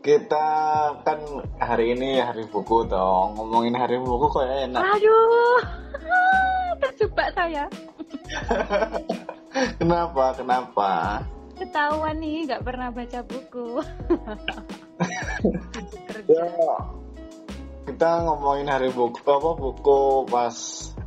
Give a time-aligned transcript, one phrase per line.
[0.00, 0.46] kita
[1.04, 1.20] kan
[1.60, 3.36] hari ini hari buku dong.
[3.36, 4.80] Ngomongin hari buku kok enak.
[4.80, 5.60] Aduh,
[6.82, 7.68] terjebak saya.
[9.80, 10.32] kenapa?
[10.40, 10.92] Kenapa?
[11.60, 13.84] Ketahuan nih, nggak pernah baca buku.
[16.32, 16.48] ya,
[17.84, 20.56] kita ngomongin hari buku apa buku pas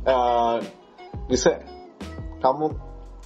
[0.06, 0.62] uh,
[1.26, 1.58] bisa
[2.38, 2.70] kamu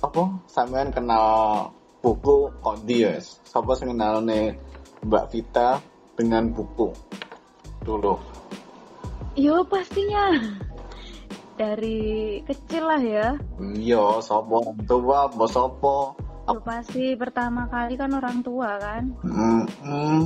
[0.00, 4.54] apa sampean kenal buku Kondi ya siapa sih kenal nih
[5.08, 5.80] Mbak Vita
[6.12, 6.92] dengan buku
[7.80, 8.20] dulu
[9.38, 10.34] Yo pastinya
[11.54, 13.28] dari kecil lah ya.
[13.58, 16.18] Iya, sopo orang tua, bos sopo.
[16.50, 19.14] Yo pasti pertama kali kan orang tua kan.
[19.22, 20.18] Mm -hmm.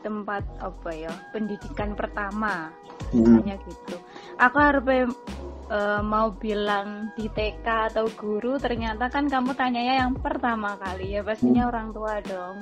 [0.00, 1.12] Tempat apa ya?
[1.28, 2.72] Pendidikan pertama.
[3.12, 3.42] Mm.
[3.44, 3.96] gitu.
[4.40, 5.12] Aku harus
[5.68, 11.20] uh, mau bilang di TK atau guru, ternyata kan kamu tanyanya yang pertama kali ya
[11.20, 11.70] pastinya mm.
[11.74, 12.56] orang tua dong.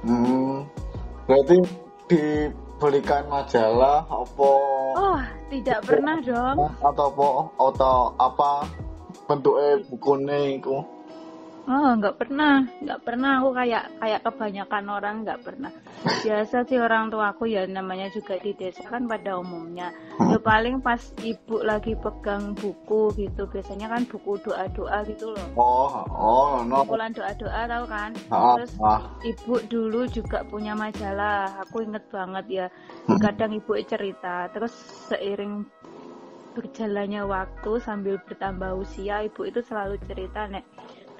[0.00, 0.64] Hmm.
[1.28, 1.58] Berarti
[2.08, 4.52] dibelikan majalah apa?
[4.96, 5.20] Oh,
[5.52, 6.72] tidak pernah dong.
[6.80, 7.28] Atau apa?
[7.60, 8.50] Atau apa
[9.28, 10.80] bentuknya bukunya itu?
[11.70, 13.38] Oh, nggak pernah, nggak pernah.
[13.38, 15.70] Aku kayak kayak kebanyakan orang nggak pernah.
[16.02, 19.94] Biasa sih orang tua aku ya namanya juga di desa kan pada umumnya.
[20.18, 20.42] Ya hmm.
[20.42, 23.46] paling pas ibu lagi pegang buku gitu.
[23.46, 25.46] Biasanya kan buku doa-doa gitu loh.
[25.54, 26.82] Oh, oh, no.
[26.82, 28.10] Kumpulan doa-doa tahu kan?
[28.34, 29.00] Ah, Terus ah.
[29.22, 31.54] ibu dulu juga punya majalah.
[31.70, 32.66] Aku inget banget ya.
[33.06, 33.22] Hmm.
[33.22, 34.50] Kadang ibu cerita.
[34.50, 34.74] Terus
[35.06, 35.62] seiring
[36.50, 40.66] berjalannya waktu sambil bertambah usia, ibu itu selalu cerita nek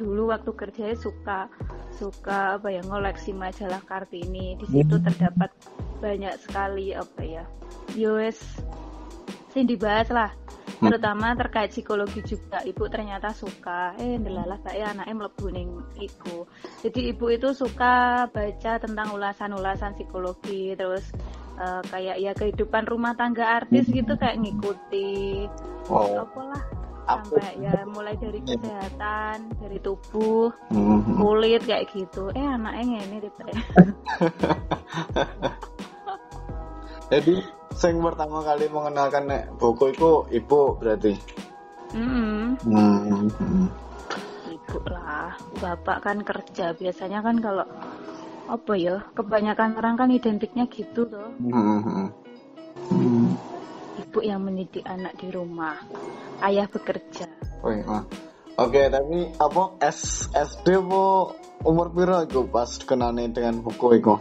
[0.01, 1.53] dulu waktu kerja suka
[1.93, 5.05] suka apa ya ngoleksi majalah Kartini di situ hmm.
[5.05, 5.53] terdapat
[6.01, 7.45] banyak sekali apa ya
[8.09, 8.41] US
[9.53, 10.89] sih dibahas lah hmm.
[10.89, 15.69] terutama terkait psikologi juga ibu ternyata suka eh ndelalah saya anaknya mlebu ning
[16.01, 16.49] ibu
[16.81, 21.13] jadi ibu itu suka baca tentang ulasan-ulasan psikologi terus
[21.61, 23.95] uh, kayak ya kehidupan rumah tangga artis hmm.
[24.01, 25.45] gitu kayak ngikuti
[25.93, 26.25] oh.
[26.25, 26.80] apalah
[27.11, 31.17] sampai ya mulai dari kesehatan dari tubuh mm-hmm.
[31.19, 32.31] kulit kayak gitu.
[32.37, 33.33] Eh anaknya ini deh
[37.11, 37.35] jadi
[37.81, 41.13] yang pertama kali mengenalkan nek buku itu ibu berarti?
[41.97, 42.71] Mm-hmm.
[42.71, 43.67] Mm-hmm.
[44.55, 45.35] ibu lah.
[45.59, 46.77] Bapak kan kerja.
[46.79, 47.67] Biasanya kan kalau
[48.51, 52.11] apa ya kebanyakan orang kan identiknya gitu tuh mm-hmm.
[54.11, 55.79] Ibu yang mendidik anak di rumah
[56.43, 57.31] ayah bekerja.
[57.63, 58.03] Oh.
[58.59, 61.31] Oke, tapi apa S SD bu
[61.63, 64.19] umur piro itu pas kenane dengan buku itu?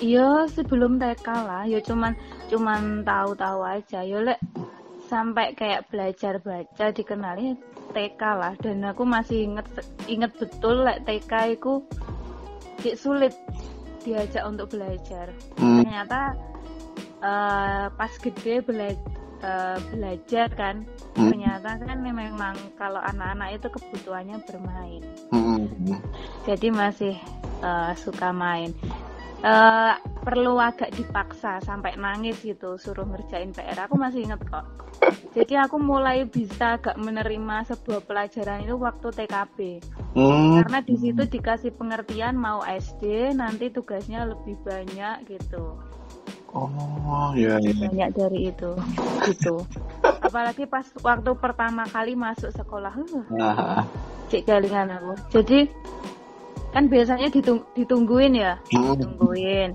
[0.00, 2.16] Iya, sebelum TK lah, ya cuman
[2.48, 4.00] cuman tahu-tahu aja.
[4.00, 4.40] Yo lek
[5.12, 7.52] sampai kayak belajar baca dikenali
[7.92, 9.68] TK lah dan aku masih inget
[10.08, 11.84] inget betul lek TK itu
[12.96, 13.36] sulit
[14.00, 15.36] diajak untuk belajar.
[15.60, 15.84] Hmm.
[15.84, 16.32] Ternyata
[17.26, 19.02] uh, pas gede belajar
[19.42, 21.28] uh, belajar kan hmm.
[21.32, 25.02] ternyata kan memang kalau anak-anak itu kebutuhannya bermain
[25.34, 25.98] hmm.
[26.46, 27.14] jadi masih
[27.60, 28.72] uh, suka main
[29.44, 34.64] uh, perlu agak dipaksa sampai nangis gitu suruh ngerjain PR aku masih inget kok
[35.36, 39.58] jadi aku mulai bisa agak menerima sebuah pelajaran itu waktu TKB
[40.16, 40.64] hmm.
[40.64, 45.76] karena di situ dikasih pengertian mau SD nanti tugasnya lebih banyak gitu
[46.54, 47.90] Oh iya, iya.
[47.90, 48.70] Banyak dari itu,
[49.26, 49.54] gitu.
[50.26, 52.94] Apalagi pas waktu pertama kali masuk sekolah,
[53.36, 53.82] uh,
[54.30, 55.12] cek galingan aku.
[55.34, 55.68] Jadi
[56.70, 58.96] kan biasanya ditung ditungguin ya, hmm.
[58.96, 59.70] ditungguin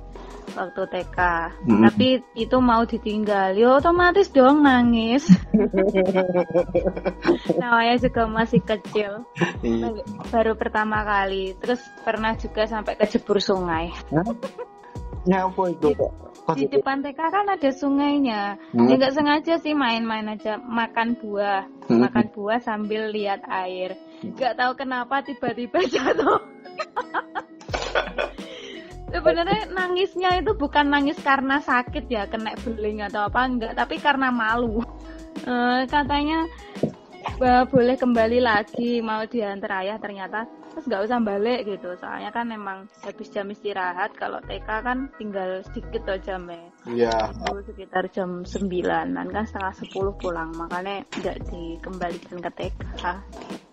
[0.56, 1.18] waktu TK.
[1.66, 1.82] Hmm.
[1.88, 5.28] Tapi itu mau ditinggal, ya otomatis dong nangis.
[7.62, 9.24] Namanya juga masih kecil,
[9.64, 9.88] iya.
[10.30, 11.56] baru pertama kali.
[11.60, 13.94] Terus pernah juga sampai kejebur sungai.
[15.26, 15.90] Nyapa itu?
[16.52, 18.58] Di depan TK kan ada sungainya.
[18.74, 18.90] Hmm.
[18.90, 22.02] Ya nggak sengaja sih main-main aja makan buah, hmm.
[22.02, 23.94] makan buah sambil lihat air.
[24.26, 26.42] Nggak tahu kenapa tiba-tiba jatuh.
[29.12, 34.32] Sebenarnya nangisnya itu bukan nangis karena sakit ya, kena beling atau apa enggak, tapi karena
[34.32, 34.82] malu.
[35.46, 36.48] Uh, katanya
[37.70, 41.94] boleh kembali lagi mau diantar ayah ternyata terus nggak usah balik gitu.
[42.00, 46.72] Soalnya kan memang habis jam istirahat kalau TK kan tinggal sedikit tuh jamnya.
[46.88, 47.36] Iya.
[47.68, 50.56] Sekitar jam sembilanan kan setengah sepuluh pulang.
[50.56, 53.04] Makanya nggak dikembalikan ke TK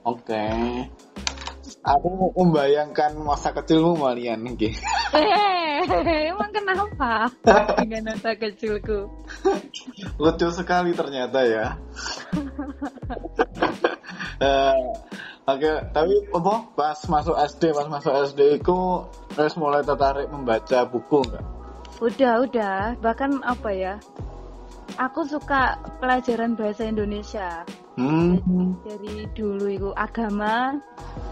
[0.08, 0.24] oke.
[0.24, 0.88] Okay.
[1.84, 4.72] aku membayangkan masa kecilmu Malian nih
[5.14, 5.80] eh
[6.32, 7.32] emang kenapa?
[7.80, 9.08] Dengan masa kecilku.
[10.20, 11.66] Lucu sekali ternyata ya.
[14.42, 14.92] Uh,
[15.48, 18.78] Oke, tapi apa pas masuk SD, pas masuk SD itu
[19.32, 21.44] terus mulai tertarik membaca buku enggak?
[22.04, 22.78] Udah, udah.
[23.00, 23.94] Bahkan apa ya?
[25.00, 27.64] Aku suka pelajaran bahasa Indonesia.
[27.96, 28.76] Hmm.
[28.84, 30.76] Dari dulu itu agama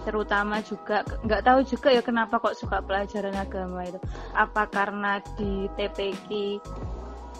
[0.08, 4.00] terutama juga nggak tahu juga ya kenapa kok suka pelajaran agama itu.
[4.32, 6.28] Apa karena di TPQ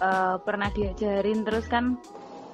[0.04, 1.96] uh, pernah diajarin terus kan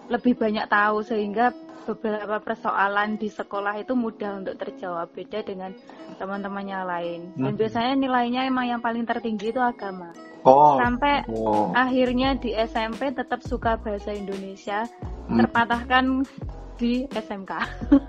[0.07, 1.51] lebih banyak tahu sehingga
[1.85, 5.75] beberapa persoalan di sekolah itu mudah untuk terjawab beda dengan
[6.17, 7.21] teman-temannya lain.
[7.35, 7.59] Dan Hmm.
[7.59, 10.15] biasanya nilainya emang yang paling tertinggi itu agama.
[10.47, 10.79] Oh.
[10.79, 11.71] Sampai oh.
[11.75, 14.87] akhirnya di SMP tetap suka bahasa Indonesia,
[15.27, 15.39] Hmm.
[15.43, 16.05] terpatahkan
[16.79, 17.53] di SMK.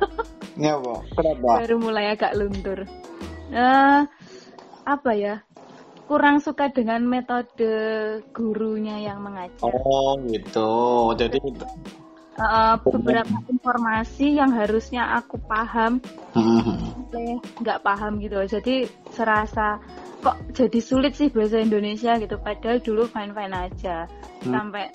[0.58, 1.02] Kenapa?
[1.42, 2.86] Baru mulai agak luntur.
[3.54, 4.02] Eh,
[4.86, 5.42] apa ya?
[6.04, 7.74] Kurang suka dengan metode
[8.36, 9.72] gurunya yang mengajar.
[9.72, 10.70] Oh, gitu.
[11.16, 11.40] Jadi
[12.34, 16.02] Eh, beberapa informasi yang harusnya aku paham.
[16.34, 17.06] Hmm.
[17.14, 18.42] oleh nggak paham gitu.
[18.50, 19.78] Jadi serasa
[20.26, 22.42] kok jadi sulit sih bahasa Indonesia gitu.
[22.42, 24.10] Padahal dulu fine fine aja.
[24.44, 24.50] Hmm.
[24.50, 24.92] sampai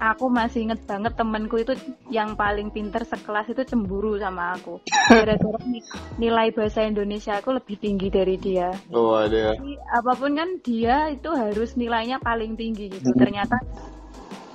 [0.00, 1.76] aku masih inget banget temanku itu
[2.10, 4.80] yang paling pinter sekelas itu cemburu sama aku.
[5.12, 5.84] Gara-gara ni-
[6.16, 8.72] nilai bahasa Indonesia aku lebih tinggi dari dia.
[8.90, 9.60] Oh, ada.
[9.60, 13.12] Jadi, apa pun kan dia itu harus nilainya paling tinggi gitu.
[13.12, 13.20] Hmm.
[13.20, 13.60] ternyata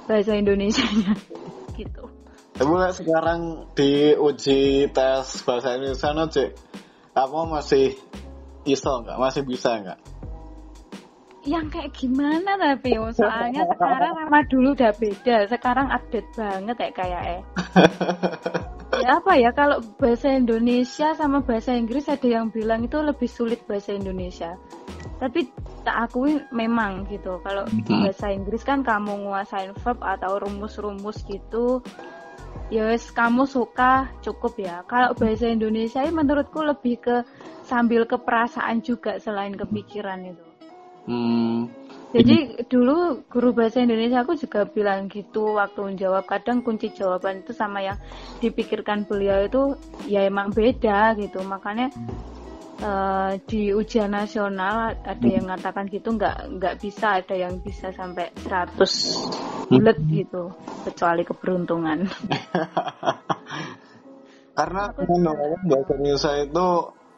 [0.10, 0.84] bahasa Indonesia
[1.80, 2.12] gitu
[2.54, 3.42] Tapi lah sekarang
[3.74, 6.50] diuji tes bahasa Indonesia no, Cik.
[7.14, 7.98] Kamu masih
[8.66, 9.18] iso nggak?
[9.18, 10.00] Masih bisa nggak?
[11.44, 13.12] yang kayak gimana tapi yo?
[13.12, 17.42] soalnya sekarang sama dulu udah beda sekarang update banget ya kayak eh
[19.04, 23.60] ya apa ya kalau bahasa Indonesia sama bahasa Inggris ada yang bilang itu lebih sulit
[23.68, 24.56] bahasa Indonesia
[25.20, 25.52] tapi
[25.84, 28.08] tak akui memang gitu kalau Mhm.
[28.08, 31.84] bahasa Inggris kan kamu nguasain verb atau rumus-rumus gitu
[32.74, 34.82] ya wes kamu suka cukup ya.
[34.90, 37.16] Kalau bahasa Indonesia ini menurutku lebih ke
[37.70, 40.46] sambil keperasaan juga selain kepikiran itu.
[41.04, 41.68] Hmm.
[42.16, 46.24] jadi dulu guru bahasa Indonesia aku juga bilang gitu waktu menjawab.
[46.30, 47.98] Kadang kunci jawaban itu sama yang
[48.40, 49.76] dipikirkan beliau itu
[50.08, 51.44] ya emang beda gitu.
[51.44, 51.92] Makanya
[52.81, 58.34] eh, di ujian nasional ada yang mengatakan gitu nggak nggak bisa ada yang bisa sampai
[58.48, 60.54] 100 bulat gitu
[60.86, 62.06] kecuali keberuntungan
[64.54, 66.68] Karena menurut bahasa Indonesia itu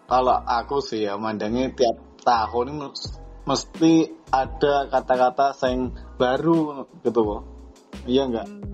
[0.07, 2.95] kalau aku sih ya mandangnya tiap tahun
[3.43, 3.93] mesti
[4.31, 7.41] ada kata-kata yang baru gitu loh.
[8.07, 8.47] Iya nggak?
[8.47, 8.64] Hmm,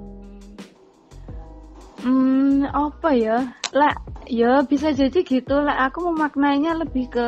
[2.71, 3.37] apa ya?
[3.71, 3.93] Lah,
[4.27, 5.55] ya bisa jadi gitu.
[5.61, 7.25] Lah, aku memaknainya lebih ke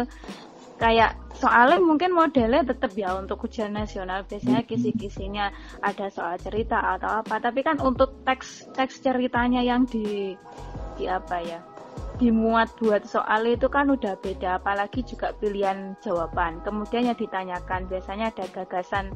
[0.77, 5.49] kayak soalnya mungkin modelnya tetap ya untuk ujian nasional biasanya kisi-kisinya
[5.81, 10.37] ada soal cerita atau apa tapi kan untuk teks teks ceritanya yang di
[10.95, 11.59] di apa ya
[12.19, 18.30] dimuat buat soal itu kan udah beda apalagi juga pilihan jawaban kemudian yang ditanyakan biasanya
[18.30, 19.10] ada gagasan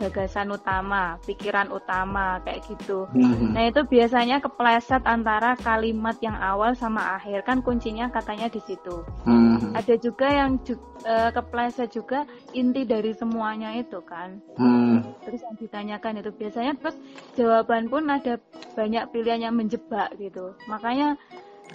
[0.00, 3.52] gagasan utama pikiran utama kayak gitu Hmm.
[3.52, 9.04] Nah itu biasanya kepleset antara kalimat yang awal sama akhir kan kuncinya katanya di situ.
[9.28, 9.74] Hmm.
[9.76, 12.24] Ada juga yang ju- eh, kepleset juga
[12.56, 14.40] inti dari semuanya itu kan.
[14.56, 15.04] Hmm.
[15.26, 16.96] Terus yang ditanyakan itu biasanya terus
[17.36, 18.40] jawaban pun ada
[18.72, 20.56] banyak pilihan yang menjebak gitu.
[20.70, 21.20] Makanya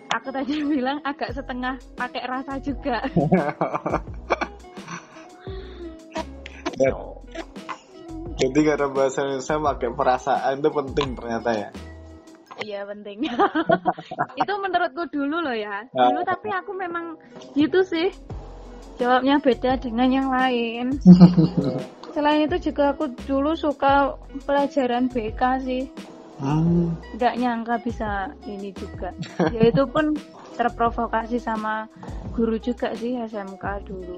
[0.08, 3.04] aku tadi bilang agak setengah pakai rasa juga.
[6.78, 7.16] Dan-
[8.38, 11.70] Jadi karena bahasa Indonesia pakai perasaan itu penting ternyata ya.
[12.62, 13.26] Iya penting.
[14.42, 15.90] itu menurutku dulu loh ya.
[15.90, 17.18] Dulu tapi aku memang
[17.58, 18.14] gitu sih.
[19.02, 21.02] Jawabnya beda dengan yang lain.
[22.14, 24.14] Selain itu juga aku dulu suka
[24.46, 25.90] pelajaran BK sih.
[26.38, 26.94] Hmm.
[27.18, 28.10] Nggak nyangka bisa
[28.46, 29.10] ini juga.
[29.56, 30.14] Ya itu pun
[30.54, 31.90] terprovokasi sama
[32.34, 34.18] guru juga sih SMK dulu.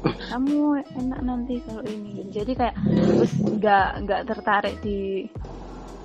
[0.00, 2.30] Kamu enak nanti kalau ini.
[2.30, 5.26] Jadi kayak terus nggak nggak tertarik di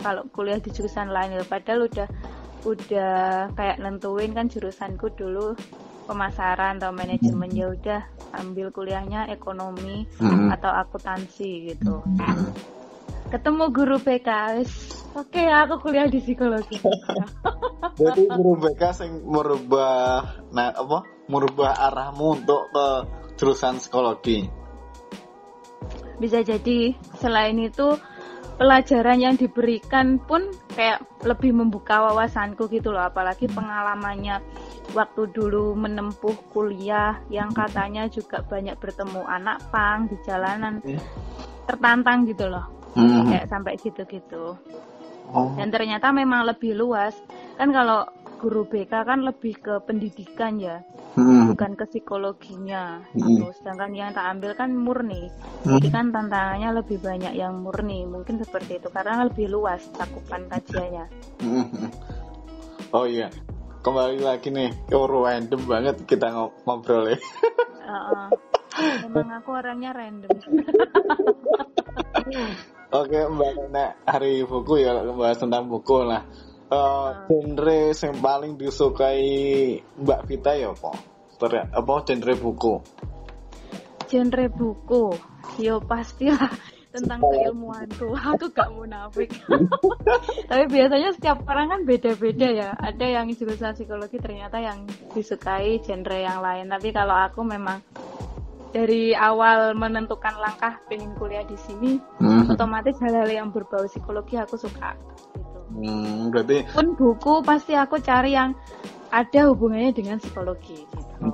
[0.02, 1.46] kalau kuliah di jurusan lain gitu.
[1.46, 2.08] Padahal udah
[2.66, 3.16] udah
[3.54, 5.54] kayak nentuin kan jurusanku dulu
[6.06, 8.02] pemasaran atau manajemen ya udah
[8.36, 10.50] ambil kuliahnya ekonomi Hmm.
[10.50, 12.02] atau akuntansi gitu.
[13.26, 14.30] Ketemu guru BK,
[15.16, 16.78] oke aku kuliah di psikologi.
[17.96, 21.08] Jadi BK yang merubah nah apa?
[21.26, 22.88] Merubah arahmu untuk ke
[23.40, 24.46] jurusan psikologi.
[26.20, 27.98] Bisa jadi selain itu
[28.56, 34.40] pelajaran yang diberikan pun kayak lebih membuka wawasanku gitu loh apalagi pengalamannya
[34.96, 40.80] waktu dulu menempuh kuliah yang katanya juga banyak bertemu anak pang di jalanan
[41.68, 43.28] tertantang gitu loh Hmm.
[43.28, 44.56] kayak sampai gitu-gitu
[45.32, 45.54] Oh.
[45.56, 47.14] dan ternyata memang lebih luas
[47.56, 48.06] kan kalau
[48.38, 50.82] guru BK kan lebih ke pendidikan ya
[51.16, 51.48] Hmm.
[51.48, 53.40] bukan ke psikologinya Hmm.
[53.40, 53.48] gitu.
[53.56, 55.32] sedangkan yang tak ambil kan murni
[55.64, 61.06] jadi kan tantangannya lebih banyak yang murni mungkin seperti itu karena lebih luas cakupan kajiannya
[61.40, 61.90] Hmm.
[62.92, 63.28] Oh iya,
[63.82, 67.20] kembali lagi nih, oh, random banget kita ngo- ngobrol ya.
[67.82, 68.28] Heeh.
[69.04, 70.32] emang aku orangnya random
[72.96, 76.24] Oke, Mbak Nek, hari buku ya, bahas tentang buku lah.
[76.72, 79.28] Eh, genre yang paling disukai
[80.00, 80.96] Mbak Vita ya apa?
[81.36, 82.74] Ter- apa genre buku?
[84.06, 85.18] genre buku
[85.60, 86.50] yo pastilah
[86.96, 89.28] tentang keilmuan tuh aku gak munafik
[90.50, 96.16] tapi biasanya setiap orang kan beda-beda ya ada yang jurusan psikologi ternyata yang disukai genre
[96.16, 97.84] yang lain tapi kalau aku memang
[98.76, 102.52] dari awal menentukan langkah pengen kuliah di sini Hmm.
[102.52, 105.00] otomatis hal-hal yang berbau psikologi aku suka
[105.32, 105.60] gitu.
[105.80, 108.52] Hmm, berarti pun buku pasti aku cari yang
[109.16, 111.32] ada hubungannya dengan psikologi gitu.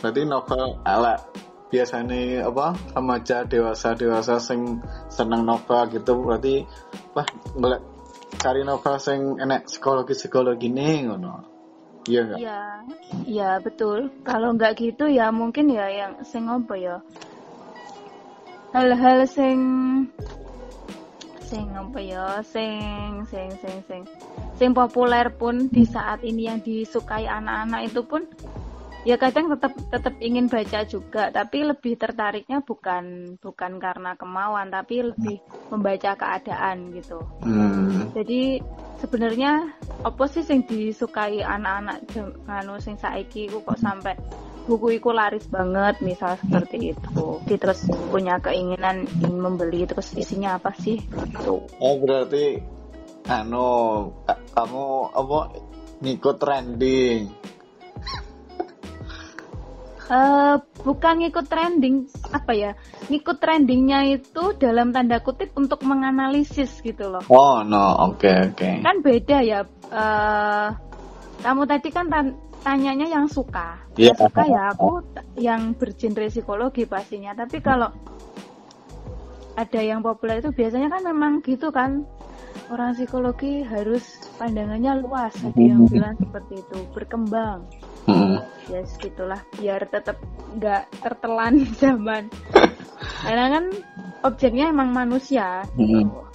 [0.00, 1.20] Berarti novel ala
[1.68, 4.80] biasanya apa remaja dewasa dewasa sing
[5.12, 6.64] seneng novel gitu berarti
[7.12, 7.28] wah
[8.40, 11.57] cari novel sing enek psikologi psikologi nih ngono
[12.08, 12.60] iya nggak Iya,
[13.28, 14.08] iya betul.
[14.24, 16.96] Kalau nggak gitu ya mungkin ya yang sing apa ya?
[18.72, 19.60] Hal-hal sing
[21.44, 22.40] sing apa ya?
[22.44, 24.02] Sing sing sing sing
[24.58, 28.22] sing populer pun di saat ini yang disukai anak-anak itu pun
[29.06, 35.06] ya kadang tetap tetap ingin baca juga, tapi lebih tertariknya bukan bukan karena kemauan, tapi
[35.14, 35.38] lebih
[35.70, 37.22] membaca keadaan gitu.
[37.44, 38.14] hmm.
[38.16, 38.58] Jadi
[38.98, 39.70] sebenarnya
[40.02, 42.02] apa sih sing disukai anak-anak
[42.50, 44.18] anu sing saiki kok sampai
[44.68, 47.40] buku iku laris banget misal seperti itu.
[47.48, 51.00] Jadi terus punya keinginan ingin membeli terus isinya apa sih?
[51.00, 51.64] Gitu.
[51.64, 52.60] oh berarti
[53.28, 53.68] anu
[54.28, 54.84] ka- kamu
[55.16, 55.38] apa
[56.04, 57.32] ngikut trending
[60.08, 60.56] Eh
[60.88, 62.72] bukan ngikut trending apa ya?
[63.12, 67.20] Ngikut trendingnya itu dalam tanda kutip untuk menganalisis gitu loh.
[67.28, 69.60] oh no oke oke Kan beda ya.
[69.92, 70.68] eh
[71.38, 73.84] kamu tadi kan tan- tanyanya yang suka.
[74.00, 74.12] Iya.
[74.12, 75.04] Ya suka ya aku
[75.36, 77.36] yang bergenre psikologi pastinya.
[77.36, 77.92] Tapi kalau
[79.60, 82.08] ada yang populer itu biasanya kan memang gitu kan.
[82.72, 84.04] Orang psikologi harus
[84.36, 85.32] pandangannya luas.
[85.40, 87.64] Ada yang bilang seperti itu, berkembang.
[88.06, 88.38] Hmm.
[88.68, 90.20] Ya segitulah biar tetap
[90.54, 92.28] nggak tertelan zaman.
[93.24, 93.64] Karena kan
[94.22, 95.64] objeknya emang manusia.
[95.78, 96.28] gitu.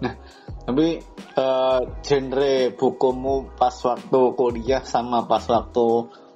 [0.00, 0.12] Nah,
[0.66, 1.00] tapi
[1.36, 5.88] eh, genre bukumu pas waktu kuliah sama pas waktu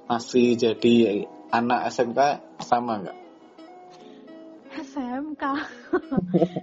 [0.09, 2.19] masih jadi anak SMK
[2.63, 3.20] sama nggak?
[4.91, 5.43] SMK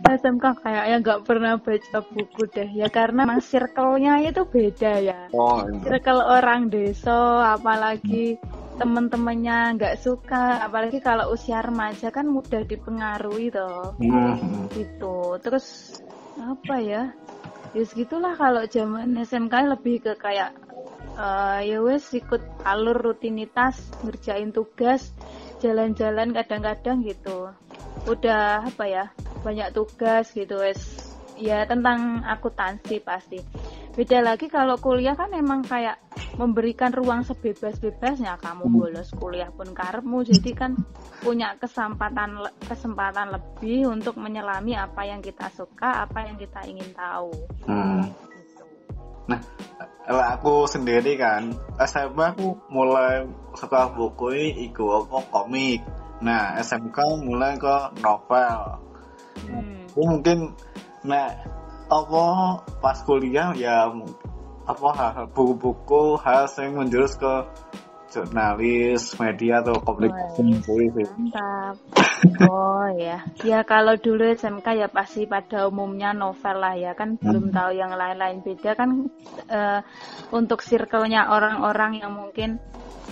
[0.04, 2.68] SMK kayaknya nggak pernah baca buku deh.
[2.76, 5.20] Ya karena emang circle-nya itu beda ya.
[5.32, 5.80] Oh, iya.
[5.80, 8.36] circle orang desa apalagi
[8.76, 10.60] temen-temennya nggak suka.
[10.60, 13.96] Apalagi kalau usia remaja kan mudah dipengaruhi toh.
[13.96, 14.68] Hmm.
[14.76, 15.40] gitu.
[15.40, 15.96] Terus
[16.36, 17.16] apa ya?
[17.72, 20.52] Ya segitulah kalau zaman SMK lebih ke kayak
[21.16, 25.16] eh, ya wes ikut alur rutinitas ngerjain tugas
[25.58, 27.50] jalan-jalan kadang-kadang gitu
[28.06, 29.04] udah apa ya
[29.42, 30.78] banyak tugas gitu wes
[31.38, 33.38] ya tentang akuntansi pasti
[33.98, 35.98] beda lagi kalau kuliah kan emang kayak
[36.38, 40.78] memberikan ruang sebebas-bebasnya kamu bolos kuliah pun karepmu jadi kan
[41.18, 47.34] punya kesempatan kesempatan lebih untuk menyelami apa yang kita suka apa yang kita ingin tahu
[47.66, 48.06] Hmm.
[48.06, 48.64] gitu.
[49.28, 49.40] Nah,
[50.08, 51.52] aku sendiri kan
[51.82, 53.26] SMA aku mulai
[53.58, 55.82] suka buku ini iku apa komik.
[56.18, 58.58] Nah, SMK mulai ke novel.
[59.46, 59.86] Hmm.
[59.94, 60.54] Aku mungkin
[61.06, 61.30] nah
[61.88, 62.24] apa
[62.82, 63.88] pas kuliah ya
[64.68, 67.34] apa hal buku-buku hal yang menjurus ke
[68.12, 71.06] jurnalis media atau komunikasi Wih, kuwi sih.
[71.16, 71.76] Mantap.
[72.42, 77.54] Oh ya, ya kalau dulu SMK ya pasti pada umumnya novel lah ya kan belum
[77.54, 79.06] tahu yang lain-lain beda kan
[79.46, 79.80] eh,
[80.34, 82.58] untuk circle-nya orang-orang yang mungkin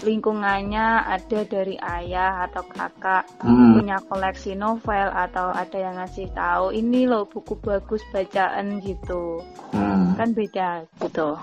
[0.02, 3.78] lingkungannya ada dari ayah atau kakak Hmm.
[3.78, 9.38] punya koleksi novel atau ada yang ngasih tahu ini loh buku bagus bacaan gitu
[9.70, 10.18] Hmm.
[10.18, 11.38] kan beda gitu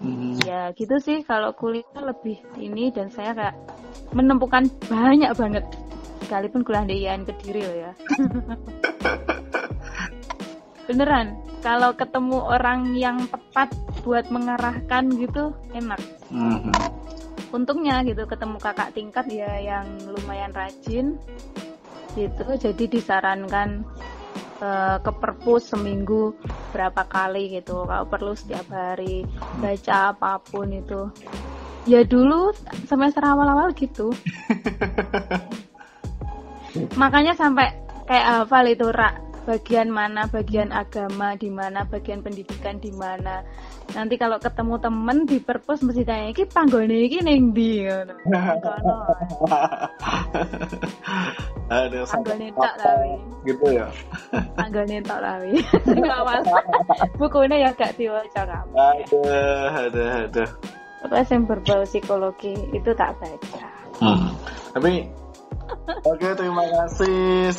[0.00, 0.40] Hmm.
[0.48, 1.20] ya gitu sih.
[1.28, 3.56] Kalau kuliah lebih ini dan saya kayak
[4.16, 5.64] menemukan banyak banget.
[6.24, 7.92] Sekalipun kuliah di IAIN Kediri loh ya.
[10.88, 13.68] Beneran kalau ketemu orang yang tepat
[14.00, 16.00] buat mengarahkan gitu enak.
[16.32, 16.72] Hmm.
[17.50, 21.18] untungnya gitu ketemu kakak tingkat ya yang lumayan rajin
[22.14, 22.46] gitu.
[22.46, 23.82] Jadi disarankan
[24.62, 26.30] eh, ke perpus seminggu
[26.70, 29.26] berapa kali gitu kalau perlu setiap hari
[29.58, 31.10] baca apa pun itu.
[31.88, 32.52] Ya dulu
[32.86, 34.12] semester awal-awal gitu.
[37.00, 37.74] Makanya sampai
[38.06, 43.42] kayak hafal itu rak bagian mana bagian agama di mana bagian pendidikan di mana.
[43.96, 47.88] Nanti kalau ketemu temen di perpus mesti tanya iki panggone iki ning ndi?
[47.88, 48.14] Ngono.
[51.70, 53.12] Panggone tak tapi
[53.46, 53.86] gitu ya.
[54.58, 55.20] panggone tak
[55.86, 56.42] sing awal
[57.14, 60.50] bukunya ya gak diwaca kamu Aduh, aduh, aduh.
[61.00, 63.64] Pokoknya yang berbau psikologi itu tak baca.
[64.04, 64.36] Hmm.
[64.76, 65.08] Tapi
[66.04, 67.54] oke terima kasih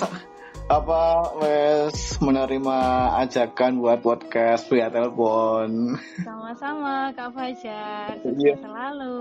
[0.71, 1.03] apa
[1.35, 2.79] wes menerima
[3.19, 5.99] ajakan buat podcast via telepon.
[6.23, 8.55] sama-sama Kak Fajar sukses Iya.
[8.63, 9.19] selalu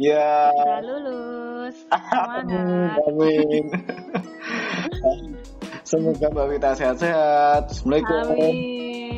[0.00, 3.64] Ya, udah lulus semangat amin.
[5.86, 7.62] Semoga Mbak Vita sehat-sehat.
[7.70, 8.16] Assalamualaikum.
[8.32, 9.15] amin